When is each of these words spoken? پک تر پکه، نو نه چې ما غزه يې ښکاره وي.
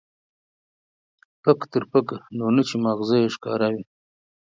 پک 1.43 1.59
تر 1.71 1.83
پکه، 1.91 2.17
نو 2.37 2.45
نه 2.55 2.63
چې 2.67 2.75
ما 2.83 2.91
غزه 2.99 3.17
يې 3.23 3.27
ښکاره 3.35 3.67
وي. 3.73 3.83